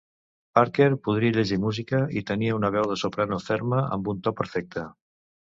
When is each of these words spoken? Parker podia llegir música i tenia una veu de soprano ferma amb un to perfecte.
Parker 0.59 0.85
podia 1.07 1.33
llegir 1.35 1.59
música 1.65 1.99
i 2.21 2.23
tenia 2.31 2.57
una 2.61 2.73
veu 2.77 2.89
de 2.93 2.99
soprano 3.03 3.39
ferma 3.51 3.85
amb 3.99 4.11
un 4.17 4.27
to 4.29 4.35
perfecte. 4.43 4.89